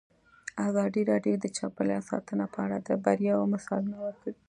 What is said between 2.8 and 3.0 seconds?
د